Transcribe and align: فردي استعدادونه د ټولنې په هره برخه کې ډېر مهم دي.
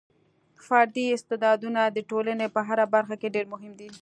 فردي 0.65 1.05
استعدادونه 1.17 1.81
د 1.87 1.97
ټولنې 2.09 2.47
په 2.55 2.59
هره 2.67 2.85
برخه 2.95 3.15
کې 3.21 3.33
ډېر 3.35 3.45
مهم 3.53 3.73
دي. 3.79 3.89